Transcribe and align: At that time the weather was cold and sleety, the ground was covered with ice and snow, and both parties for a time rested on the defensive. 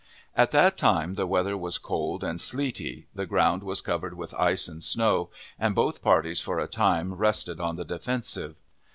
At 0.35 0.49
that 0.49 0.79
time 0.79 1.13
the 1.13 1.27
weather 1.27 1.55
was 1.55 1.77
cold 1.77 2.23
and 2.23 2.41
sleety, 2.41 3.05
the 3.13 3.27
ground 3.27 3.61
was 3.61 3.81
covered 3.81 4.15
with 4.17 4.33
ice 4.33 4.67
and 4.67 4.83
snow, 4.83 5.29
and 5.59 5.75
both 5.75 6.01
parties 6.01 6.41
for 6.41 6.57
a 6.59 6.65
time 6.65 7.13
rested 7.13 7.59
on 7.59 7.75
the 7.75 7.85
defensive. 7.85 8.55